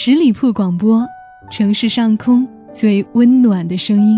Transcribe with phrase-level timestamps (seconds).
[0.00, 1.04] 十里铺广播，
[1.50, 4.16] 城市上空最温暖的声音。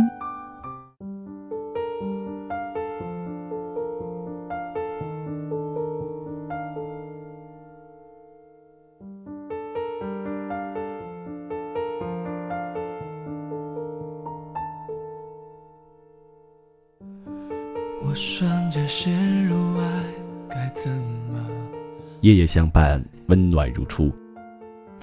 [18.03, 20.05] 我顺着陷入爱，
[20.51, 20.93] 该怎
[21.33, 21.43] 么？
[22.21, 24.13] 夜夜相伴，温暖如初。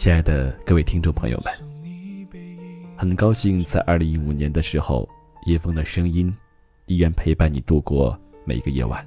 [0.08, 1.54] 亲爱的各位听众朋友们，
[2.96, 5.06] 很高兴在二零一五年的时候，
[5.46, 6.34] 叶枫的声音
[6.86, 9.06] 依然陪伴你度过每一个夜晚。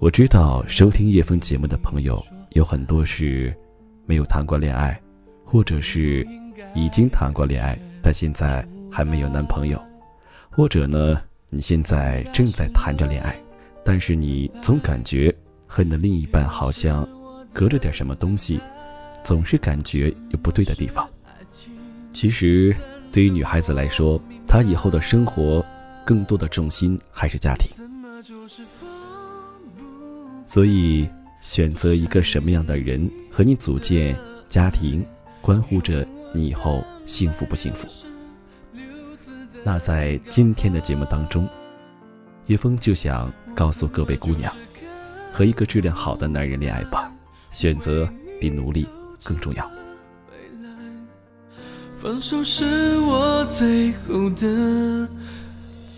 [0.00, 3.56] 我知道收听叶枫节目的朋友有很多是
[4.04, 5.00] 没有谈过恋爱，
[5.46, 6.22] 或者是
[6.74, 9.82] 已经谈过恋爱，但现在还没有男朋友，
[10.50, 13.34] 或者呢，你现在正在谈着恋爱，
[13.82, 15.34] 但是你总感觉
[15.66, 17.08] 和你的另一半好像
[17.50, 18.60] 隔着点什么东西。
[19.22, 21.08] 总是感觉有不对的地方。
[22.12, 22.74] 其实，
[23.12, 25.64] 对于女孩子来说，她以后的生活
[26.04, 27.70] 更多的重心还是家庭。
[30.44, 31.08] 所以，
[31.40, 34.16] 选择一个什么样的人和你组建
[34.48, 35.06] 家庭，
[35.40, 37.86] 关乎着你以后幸福不幸福。
[39.62, 41.48] 那在今天的节目当中，
[42.46, 44.52] 叶枫就想告诉各位姑娘：
[45.32, 47.12] 和一个质量好的男人恋爱吧，
[47.52, 48.08] 选择
[48.40, 48.88] 比努力。
[49.24, 49.70] 更重要。
[52.02, 55.06] 放手是我最后的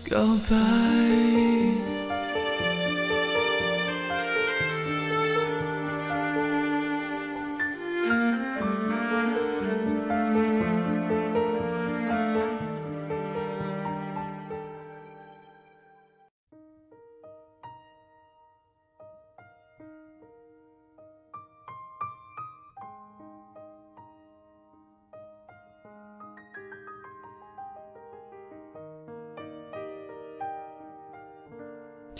[0.09, 1.62] 告白。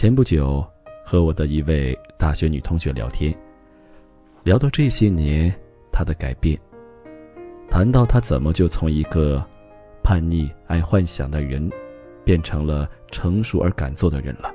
[0.03, 0.61] 前不久，
[1.05, 3.33] 和我的一位大学女同学聊天，
[4.43, 5.49] 聊到这些年
[5.93, 6.59] 她的改变，
[7.69, 9.41] 谈到她怎么就从一个
[10.03, 11.71] 叛逆爱幻想的人，
[12.25, 14.53] 变成了成熟而敢做的人了。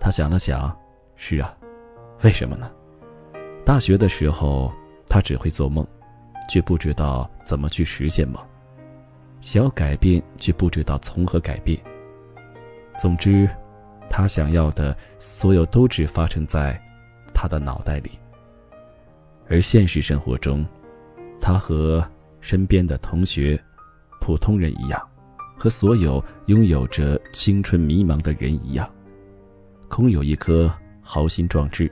[0.00, 0.74] 她想了想，
[1.14, 1.54] 是啊，
[2.22, 2.72] 为什么呢？
[3.62, 4.72] 大学的时候，
[5.06, 5.86] 她只会做梦，
[6.48, 8.40] 却不知道怎么去实现梦；
[9.42, 11.78] 想要改变，却不知道从何改变。
[12.98, 13.46] 总之。
[14.08, 16.80] 他想要的所有都只发生在
[17.34, 18.10] 他的脑袋里，
[19.48, 20.66] 而现实生活中，
[21.40, 22.04] 他和
[22.40, 23.60] 身边的同学、
[24.20, 25.00] 普通人一样，
[25.56, 28.88] 和所有拥有着青春迷茫的人一样，
[29.88, 31.90] 空有一颗豪心壮志，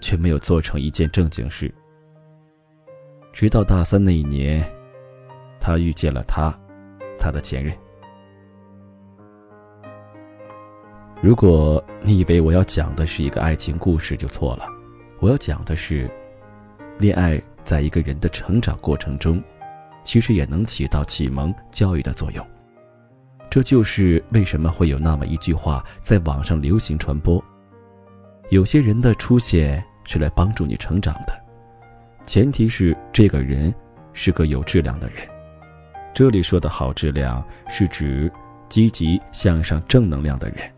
[0.00, 1.72] 却没有做成一件正经事。
[3.32, 4.64] 直到大三那一年，
[5.60, 6.56] 他遇见了他，
[7.18, 7.76] 他的前任。
[11.22, 14.68] 如果你以为我要讲的是一个爱情故事，就错了。
[15.18, 16.10] 我要讲的是，
[16.98, 19.42] 恋爱在一个人的成长过程中，
[20.04, 22.46] 其实也能起到启蒙教育的作用。
[23.48, 27.42] 这就是为什么会有那么一句话在网上流行传播：
[28.50, 31.32] 有些人的出现是来帮助你成长的，
[32.26, 33.74] 前提是这个人
[34.12, 35.26] 是个有质量的人。
[36.12, 38.30] 这里说的好质量，是指
[38.68, 40.70] 积极向上、正能量的人。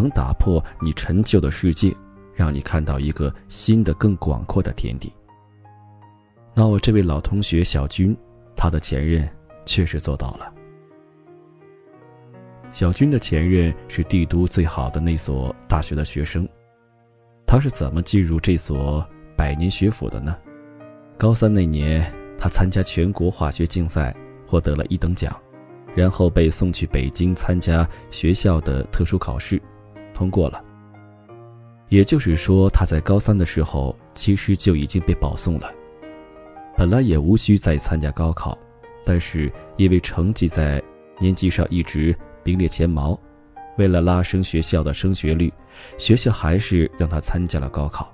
[0.00, 1.94] 能打破你陈旧的世界，
[2.34, 5.12] 让你看到一个新的、更广阔的天地。
[6.54, 8.16] 那我这位老同学小军，
[8.56, 9.28] 他的前任
[9.66, 10.52] 确实做到了。
[12.70, 16.48] 小军的前任是帝都最好的那所大学的学生，
[17.44, 19.06] 他是怎么进入这所
[19.36, 20.36] 百年学府的呢？
[21.18, 24.16] 高三那年，他参加全国化学竞赛，
[24.46, 25.36] 获得了一等奖，
[25.94, 29.60] 然后被送去北京参加学校的特殊考试。
[30.20, 30.62] 通过了，
[31.88, 35.72] 也就是说，他在高三的时候其实就已经被保送了。
[36.76, 38.58] 本来也无需再参加高考，
[39.02, 40.82] 但是因为成绩在
[41.18, 42.14] 年级上一直
[42.44, 43.18] 名列前茅，
[43.78, 45.50] 为了拉升学校的升学率，
[45.96, 48.12] 学校还是让他参加了高考。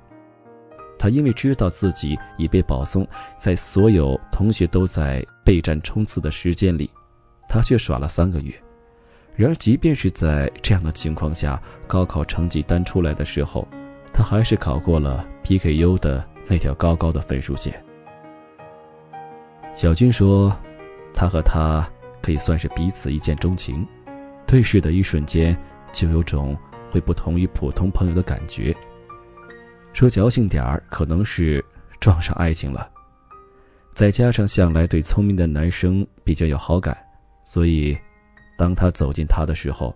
[0.96, 3.04] 他因为知道自己已被保送，
[3.36, 6.88] 在所有同学都在备战冲刺的时间里，
[7.48, 8.54] 他却耍了三个月。
[9.36, 13.68] 然而，即便是在这样的情况下，高考成绩单出来的时候，
[14.12, 17.84] 他还是考过了 PKU 的那条高高的分数线。
[19.74, 20.56] 小军说
[21.12, 21.86] ：“他和他
[22.22, 23.86] 可以算是彼此一见钟情，
[24.46, 25.54] 对视的一瞬间
[25.92, 26.56] 就有种
[26.90, 28.74] 会不同于普通朋友的感觉。
[29.92, 31.62] 说矫情点儿，可能是
[32.00, 32.90] 撞上爱情了。
[33.92, 36.96] 再加上向来对聪明的男生比较有好感，
[37.44, 37.96] 所以
[38.56, 39.94] 当他走近他的时候，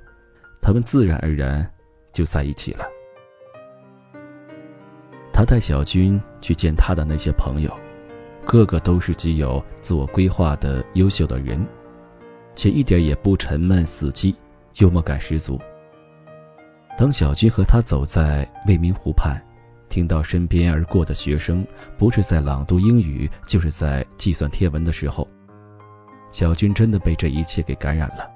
[0.61, 1.69] 他们自然而然
[2.13, 2.85] 就在一起了。
[5.33, 7.75] 他带小军去见他的那些朋友，
[8.45, 11.67] 个个都是极有自我规划的优秀的人，
[12.55, 14.35] 且一点也不沉闷死寂，
[14.77, 15.59] 幽默感十足。
[16.99, 19.41] 当小军和他走在未名湖畔，
[19.89, 21.67] 听到身边而过的学生
[21.97, 25.27] 不是在朗读英语，就是在计算天文的时候，
[26.33, 28.31] 小军真的被这一切给感染了。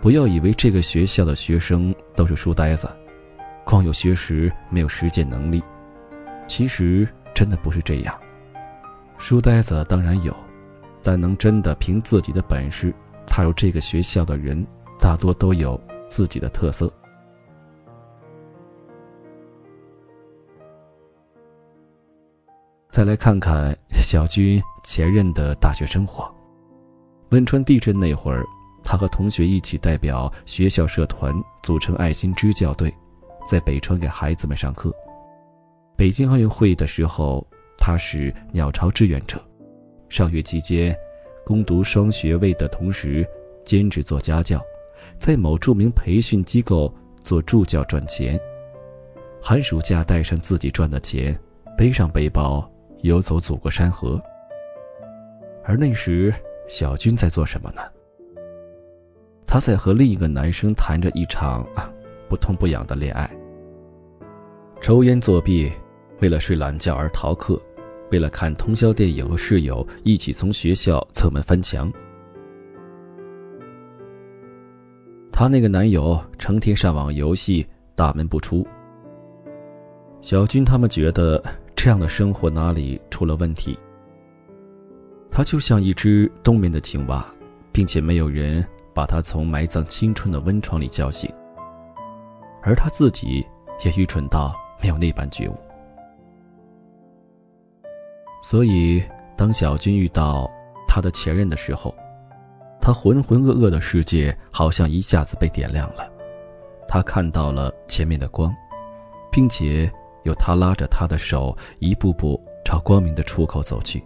[0.00, 2.88] 不要以为这个学校的学生都是书呆子，
[3.64, 5.62] 光有学识没有实践能力。
[6.48, 8.18] 其实真的不是这样。
[9.18, 10.34] 书呆子当然有，
[11.02, 12.94] 但能真的凭自己的本事
[13.26, 14.66] 踏入这个学校的人，
[14.98, 16.90] 大多都有自己的特色。
[22.90, 26.28] 再来看看小军前任的大学生活。
[27.28, 28.44] 汶川地震那会儿，
[28.90, 31.32] 他和同学一起代表学校社团
[31.62, 32.92] 组成爱心支教队，
[33.46, 34.92] 在北川给孩子们上课。
[35.96, 37.46] 北京奥运会的时候，
[37.78, 39.40] 他是鸟巢志愿者。
[40.08, 40.92] 上学期间，
[41.46, 43.24] 攻读双学位的同时，
[43.64, 44.60] 兼职做家教，
[45.20, 46.92] 在某著名培训机构
[47.22, 48.36] 做助教赚钱。
[49.40, 51.38] 寒暑假带上自己赚的钱，
[51.78, 52.68] 背上背包
[53.02, 54.20] 游走祖国山河。
[55.62, 56.34] 而那时，
[56.66, 57.82] 小军在做什么呢？
[59.50, 61.66] 她在和另一个男生谈着一场
[62.28, 63.28] 不痛不痒的恋爱，
[64.80, 65.68] 抽烟作弊。
[66.20, 67.60] 为了睡懒觉而逃课，
[68.12, 71.90] 为了看通宵电影和室友一起从学校侧门翻墙。
[75.32, 78.64] 她那个男友成天上网游戏，大门不出。
[80.20, 81.42] 小军他们觉得
[81.74, 83.76] 这样的生活哪里出了问题？
[85.28, 87.24] 他就像一只冬眠的青蛙，
[87.72, 88.64] 并且没有人
[89.00, 91.32] 把他从埋葬青春的温床里叫醒。
[92.62, 93.42] 而他自己
[93.82, 95.56] 也愚蠢到没有那般觉悟。
[98.42, 99.02] 所以，
[99.38, 100.50] 当小军遇到
[100.86, 101.94] 他的前任的时候，
[102.78, 106.06] 他浑浑噩噩的世界好像一下子被点亮了。
[106.86, 108.54] 他看到了前面的光，
[109.32, 109.90] 并且
[110.24, 114.04] 有他拉着他的手，一步步朝光明的出口走去。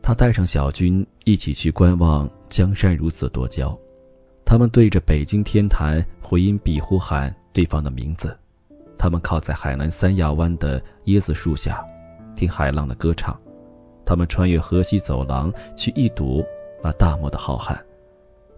[0.00, 3.76] 他带上小军一起去观望江山如此多娇，
[4.44, 8.36] 他们对着北京天坛回音壁呼喊对方的名字。
[8.98, 11.84] 他们靠在海南三亚湾的椰子树下，
[12.34, 13.38] 听海浪的歌唱。
[14.04, 16.44] 他们穿越河西走廊去一睹
[16.82, 17.76] 那大漠的浩瀚。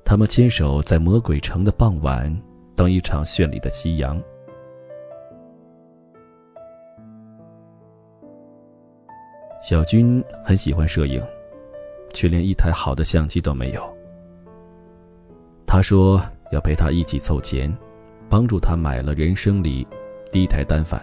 [0.04, 2.34] 他们牵手在魔鬼城的傍晚，
[2.76, 4.22] 等一场绚丽的夕阳。
[9.60, 11.22] 小军很喜欢摄影，
[12.18, 13.96] 却连一台好的相机都没有。
[15.64, 16.20] 他说
[16.50, 17.72] 要陪他一起凑钱，
[18.28, 19.86] 帮助他买了人生里。
[20.32, 21.00] 第一台单反。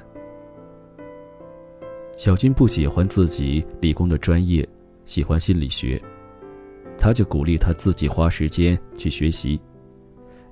[2.18, 4.68] 小军不喜欢自己理工的专业，
[5.06, 6.02] 喜欢心理学，
[6.98, 9.58] 他就鼓励他自己花时间去学习。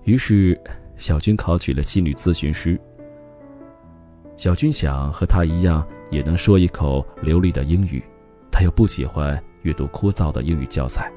[0.06, 0.58] 于是，
[0.96, 2.80] 小军考取了心理咨询师。
[4.38, 8.02] 小军想和他一样，也能说一口流利的英语，
[8.54, 11.12] 他又不喜欢阅读枯燥的英语教材，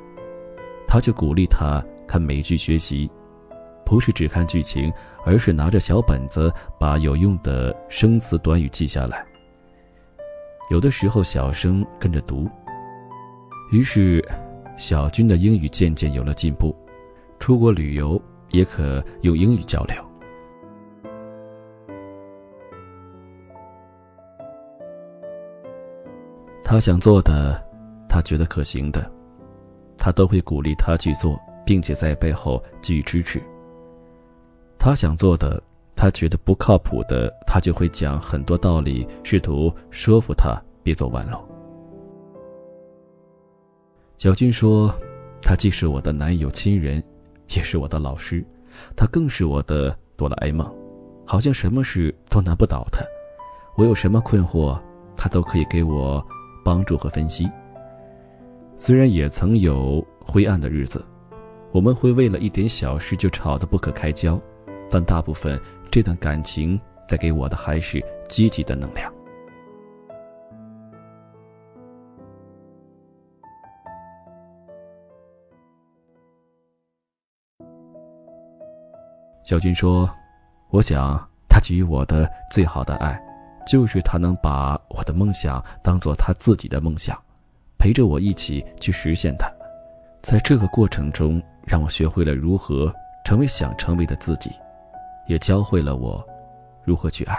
[0.88, 3.10] 他就鼓励他看美剧学习。
[3.84, 4.90] 不是只看剧情，
[5.22, 6.50] 而是拿着小本子
[6.80, 9.24] 把有用的生词短语记下来。
[10.70, 12.48] 有的时候小声跟着读。
[13.70, 14.26] 于是，
[14.78, 16.74] 小军的英语渐渐有了进步，
[17.38, 20.05] 出国旅游也可用英语交流。
[26.68, 27.64] 他想做的，
[28.08, 29.08] 他觉得可行的，
[29.96, 33.40] 他都会鼓励他去做，并且在背后给予支持。
[34.76, 35.62] 他想做的，
[35.94, 41.38] 他觉得不靠谱的，他就会讲很多道理，试图说服他别走弯路。
[44.18, 44.92] 小军说
[45.40, 47.00] ：“他既是我的男友、亲人，
[47.54, 48.44] 也是我的老师，
[48.96, 50.68] 他更是我的哆啦 A 梦，
[51.24, 53.04] 好像什么事都难不倒他。
[53.76, 54.76] 我有什么困惑，
[55.16, 56.26] 他都可以给我
[56.66, 57.48] 帮助和分析。
[58.74, 61.06] 虽然也曾有灰暗的日子，
[61.70, 64.36] 我们会为了一点小事就吵得不可开交。”
[64.90, 69.12] 但大部分这段感情带给我的还是积极的能量。
[79.44, 80.08] 小军说
[80.70, 81.16] ：“我想
[81.48, 83.20] 他给予我的最好的爱，
[83.66, 87.20] 就是他能把我的梦想当做他自己的梦想，
[87.76, 89.52] 陪着我一起去实现它。
[90.22, 92.94] 在这个过程中，让我学会了如何
[93.24, 94.52] 成为想成为的自己，
[95.26, 96.24] 也教会了我
[96.84, 97.36] 如何去爱。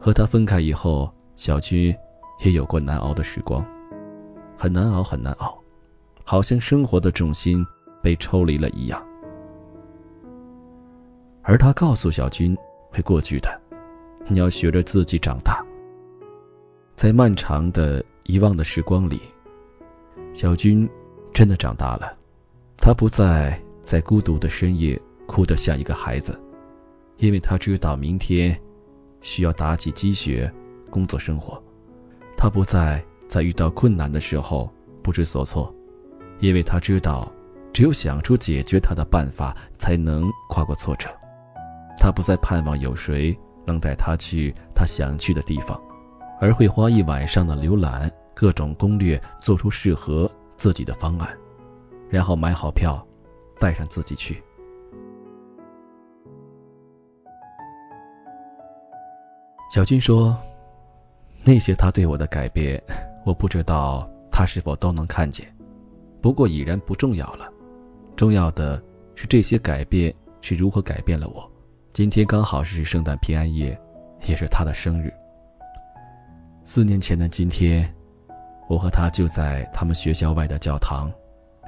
[0.00, 1.96] 和他分开以后，小军
[2.44, 3.64] 也有过难熬的时光，
[4.56, 5.56] 很难熬，很难熬，
[6.24, 7.64] 好像生活的重心
[8.02, 9.00] 被抽离了一样。
[11.42, 12.56] 而他告诉小军。
[12.90, 13.60] 会过去的，
[14.26, 15.64] 你要学着自己长大。
[16.94, 19.20] 在漫长的遗忘的时光里，
[20.34, 20.88] 小军
[21.32, 22.16] 真的长大了。
[22.76, 26.40] 他不再在孤独的深夜哭得像一个孩子，
[27.18, 28.58] 因为他知道明天
[29.20, 30.50] 需要打起鸡血
[30.90, 31.62] 工作生活。
[32.36, 35.74] 他不再在遇到困难的时候不知所措，
[36.38, 37.30] 因为他知道
[37.72, 41.08] 只有想出解决他的办法，才能跨过挫折。
[42.00, 43.36] 他不再盼望有谁
[43.66, 45.80] 能带他去他想去的地方，
[46.40, 51.36] 而会花一晚上的浏览各种攻略，做出适合自己的方案，
[52.08, 53.04] 然后买好票，
[53.58, 54.42] 带上自己去。
[59.70, 60.34] 小军说
[61.44, 62.82] ：“那些他对我的改变，
[63.26, 65.46] 我不知道他是否都能看见，
[66.22, 67.52] 不过已然不重要了。
[68.16, 68.82] 重要的
[69.14, 71.46] 是这些改变是如何改变了我。”
[71.92, 73.76] 今天刚好是圣诞平安夜，
[74.28, 75.12] 也是他的生日。
[76.62, 77.92] 四年前的今天，
[78.68, 81.10] 我和他就在他们学校外的教堂，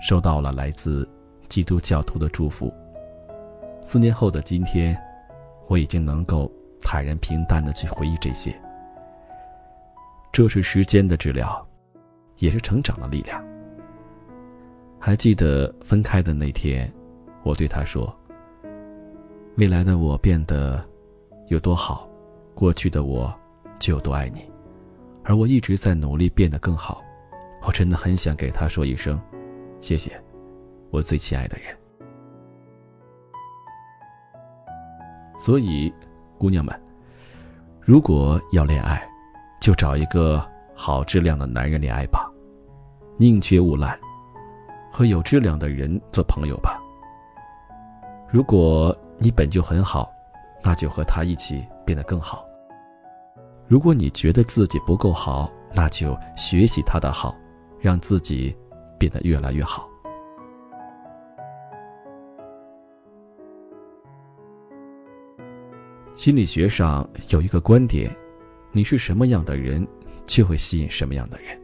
[0.00, 1.08] 收到了来自
[1.48, 2.72] 基督教徒的祝福。
[3.82, 4.96] 四年后的今天，
[5.66, 6.50] 我已经能够
[6.80, 8.54] 坦然平淡的去回忆这些。
[10.30, 11.66] 这是时间的治疗，
[12.36, 13.44] 也是成长的力量。
[15.00, 16.92] 还记得分开的那天，
[17.42, 18.14] 我对他说。
[19.60, 20.82] 未来的我变得
[21.48, 22.08] 有多好，
[22.54, 23.30] 过去的我
[23.78, 24.50] 就有多爱你，
[25.22, 27.02] 而我一直在努力变得更好。
[27.60, 29.20] 我真的很想给他说一声，
[29.78, 30.18] 谢谢，
[30.88, 31.76] 我最亲爱的人。
[35.38, 35.92] 所以，
[36.38, 36.74] 姑娘们，
[37.82, 39.06] 如果要恋爱，
[39.60, 40.42] 就找一个
[40.74, 42.32] 好质量的男人恋爱吧，
[43.18, 43.94] 宁缺毋滥，
[44.90, 46.80] 和有质量的人做朋友吧。
[48.30, 48.96] 如果。
[49.22, 50.10] 你本就很好，
[50.64, 52.48] 那就和他一起变得更好。
[53.68, 57.36] 如果你觉得自己不够好，那就学习他的好，
[57.78, 58.56] 让自己
[58.98, 59.86] 变得越来越好。
[66.14, 68.10] 心理学上有一个观点：
[68.72, 69.86] 你是什么样的人，
[70.24, 71.58] 就会吸引什么样的人；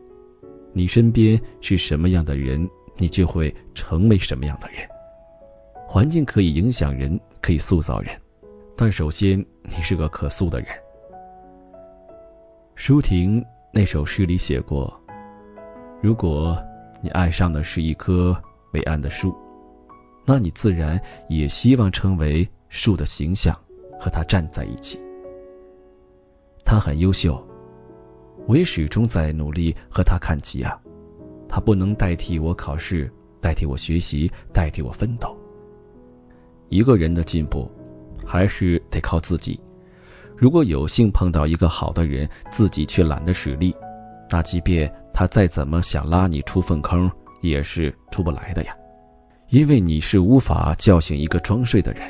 [0.75, 4.87] 你身边是什么样的人，你就会成为什么样的人。
[5.89, 7.19] 环境可以影响人。
[7.41, 8.21] 可以塑造人，
[8.77, 10.69] 但首先你是个可塑的人。
[12.75, 14.93] 舒婷那首诗里写过
[16.03, 16.57] ：“如果
[17.01, 18.37] 你爱上的是一棵
[18.73, 19.35] 伟岸的树，
[20.27, 23.55] 那你自然也希望成为树的形象，
[23.99, 25.01] 和它站在一起。
[26.65, 27.41] 他很优秀，
[28.47, 30.79] 我也始终在努力和他看齐啊。
[31.49, 35.35] 他不能代替我考试，代替我学习，代替我奋斗。”
[36.69, 37.71] 一个人的进步，
[38.25, 39.61] 还是得靠自己。
[40.37, 43.75] 如果有幸碰到一个好的人，自己却懒得使力，
[44.31, 48.77] 那即便他再怎么想拉你出粪坑，也是出不来的呀。
[49.49, 52.03] 因为你是无法叫醒一个装睡的人。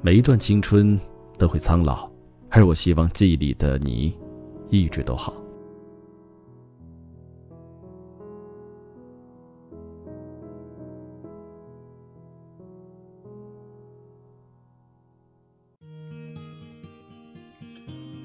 [0.00, 0.98] 每一段青春
[1.36, 2.08] 都会苍老，
[2.48, 4.16] 而我希望记忆里的你，
[4.70, 5.34] 一直都好。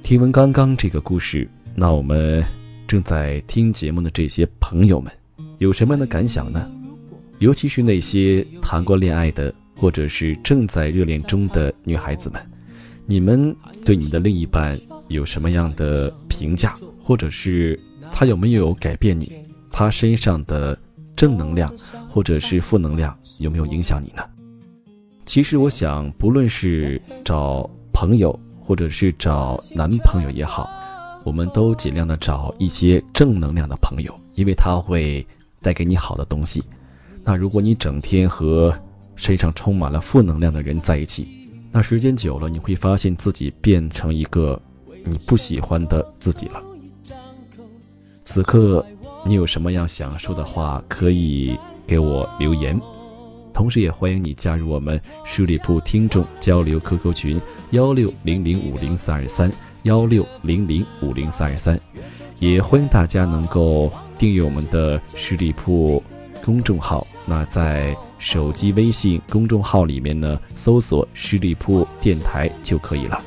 [0.05, 2.43] 听闻刚刚这个故事，那我们
[2.88, 5.12] 正在听节目的这些朋友们，
[5.57, 6.71] 有什么样的感想呢？
[7.39, 12.39] 尤其是那些谈过恋爱的，或者是正在热恋中的女孩子们，
[13.07, 17.77] 你们对你的另一半有什么样的评价，或者是
[18.12, 19.31] 他有没有改变你？
[19.71, 20.77] 他身上的
[21.15, 21.74] 正能量
[22.07, 24.24] 或者是负能量有没有影响你呢？
[25.25, 28.39] 其实我想，不论是找朋友。
[28.65, 30.69] 或者是找男朋友也好，
[31.24, 35.25] 我们都尽量的找一些正能量的朋友，因为他会
[35.62, 36.63] 带给你好的东西。
[37.24, 38.74] 那如果你整天和
[39.15, 41.27] 身上充满了负能量的人在一起，
[41.72, 44.60] 那时间久了，你会发现自己变成一个
[45.05, 46.62] 你不喜欢的自己了。
[48.24, 48.86] 此刻，
[49.24, 52.79] 你有什么样想说的话，可以给我留言。
[53.55, 59.50] 同时也欢迎你加入我们十里铺听众交流 QQ 群幺六零零五零三二三
[59.83, 61.79] 幺六零零五零三二三，
[62.39, 66.03] 也欢迎大家能够订阅我们的十里铺
[66.43, 67.07] 公众号。
[67.25, 73.24] 那在手机微信公众号里面呢，搜索“十里铺电台”就可以了。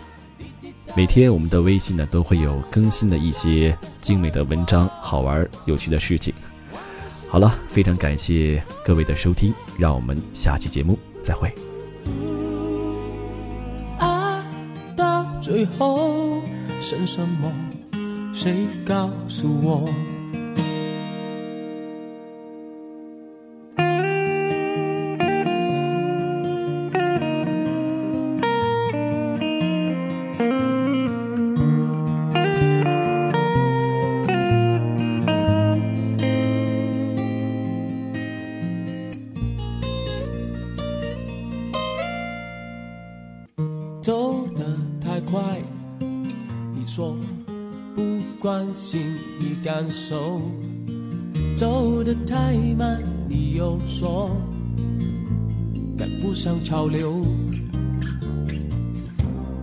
[0.95, 6.35] 每天我们的微信呢都会有更新的一些精美的文章、好玩有趣的事情。
[7.31, 11.53] 好了，非常感谢各位的收听，让我们下期节目再会。
[13.99, 14.43] 爱
[14.97, 16.43] 到最后
[16.81, 17.53] 剩什么？
[18.33, 19.89] 谁告诉我？
[48.79, 49.01] 心
[49.41, 50.41] 你感受；
[51.57, 54.31] 走得太慢，你又说
[55.99, 57.27] 赶不上潮流。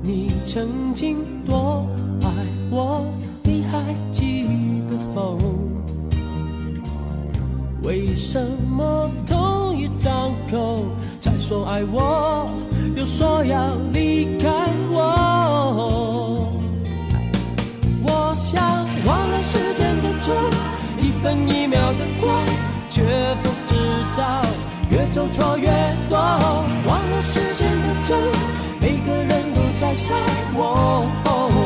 [0.03, 1.87] 你曾经多
[2.21, 2.29] 爱
[2.69, 3.07] 我，
[3.41, 4.43] 你还记
[4.89, 5.39] 得否？
[7.83, 8.45] 为什
[8.77, 10.83] 么同一张口
[11.21, 12.49] 才说爱我？
[12.97, 14.49] 又说要离开
[14.91, 15.34] 我，
[21.93, 22.43] 的光，
[22.89, 23.01] 却
[23.43, 23.75] 不知
[24.17, 24.41] 道
[24.89, 25.67] 越走错越
[26.09, 26.17] 多。
[26.17, 28.17] 忘了时间的钟，
[28.79, 30.13] 每个人都在笑
[30.53, 31.64] 我。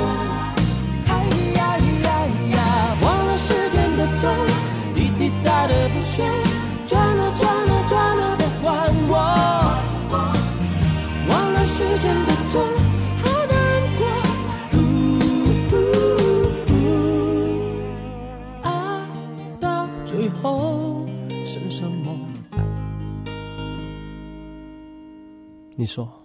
[25.79, 26.18] 你说。